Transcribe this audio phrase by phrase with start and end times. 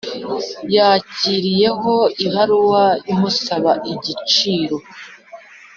[0.75, 1.93] yakiriyeho
[2.25, 4.77] ibaruwa imusaba igiciro